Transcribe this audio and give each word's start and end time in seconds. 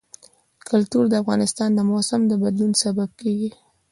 کلتور 0.69 1.03
د 1.09 1.13
افغانستان 1.23 1.69
د 1.73 1.79
موسم 1.91 2.21
د 2.27 2.33
بدلون 2.43 2.71
سبب 2.83 3.09
کېږي. 3.21 3.51